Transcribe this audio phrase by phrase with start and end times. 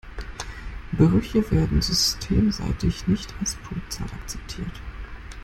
[0.93, 4.81] Brüche werden systemseitig nicht als Punktzahl akzeptiert.